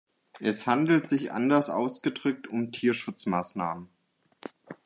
[0.39, 3.87] Es handelt sich, anders ausgedrückt, um Tierschutzmaßnahmen.